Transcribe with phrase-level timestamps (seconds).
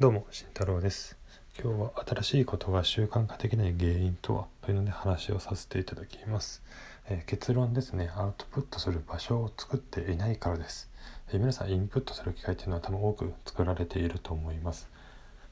[0.00, 1.16] どうも慎太郎です。
[1.56, 6.64] 今日は新しいことが習慣化できない原因とはというので話をさせていただきます、
[7.08, 8.10] えー、結論ですね。
[8.16, 10.90] アウトプットする場所を作っていないからです、
[11.28, 14.90] えー、皆さんインプットする機会っていうのは多分多く作られていると思います。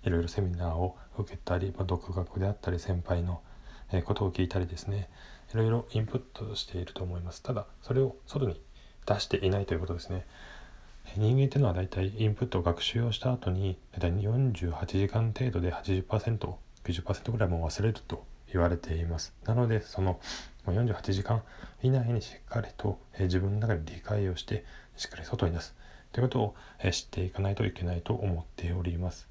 [0.02, 3.43] いろいろセミナーを受けたり、まあ、独学であったり先輩の
[4.04, 5.09] ことを聞いたりですね。
[5.54, 7.45] いろいろインプットしていると思います。
[7.45, 8.61] ただそれを外に
[9.06, 10.27] 出していないということですね。
[11.16, 19.34] 人間っていうのは大体インプットを学習をした後に大体48時間程度で 80%90% ぐらいも忘れると言われています。
[19.45, 20.20] なのでその
[20.66, 21.43] 48時間
[21.83, 24.65] 以内にしっかりと自分の中で理解をして
[24.96, 25.74] しっかり外に出す。
[26.12, 26.55] ということを
[26.91, 29.29] 知っていかないといけないと思っております。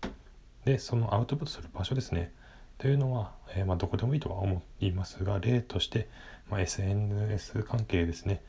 [0.66, 2.32] でそのアウトプットする場所ですね。
[2.78, 6.10] というのは、え、まあ、どこでもいいとは思いますが例として、
[6.50, 8.42] まあ、SNS 関係ですね。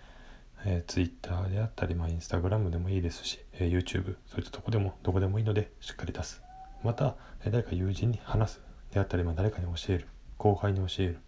[0.65, 6.43] えー、Twitter であったり、まあ、Instagram でもいいですし、えー、YouTube そういったとこでもどこでもいいのでしっかり出す
[6.83, 8.61] また、えー、誰か友人に話す
[8.93, 10.07] であったり、まあ、誰かに教える
[10.38, 11.23] 後輩に教えるって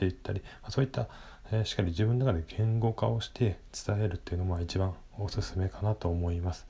[0.00, 1.08] 言ったり、まあ、そういった、
[1.50, 6.66] えー、しっかり自分の中で言語化をして伝えるっていうのが一番おすすめかなと思います。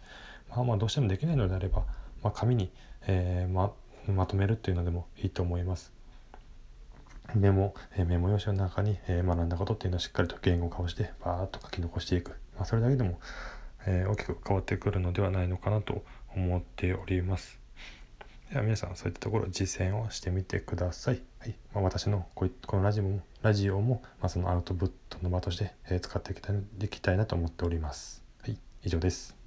[0.49, 1.85] まあ、まあどうしてもできないのであれば、
[2.23, 2.71] まあ、紙に、
[3.07, 3.73] えーま
[4.07, 5.98] まとめるっていうのでもいいと思います。
[7.35, 13.21] メモ、えメモ用紙の中に、え学んだことっていうのをしっかりと言語化をしてバーッと書き残していく、まあ、それだけでも、
[13.87, 16.05] え大きく変わってくるのではないのかなと
[16.35, 17.59] 思っております。
[18.51, 21.55] では皆さんそういったところ実践をしてみてください、はい。
[21.75, 28.23] まあ、私のここのラジオもラジオも、まあ、そのアウトプットの場として、え使っていきたいいきたいなと思っております。
[28.43, 28.59] はい。
[28.83, 29.38] 以上です。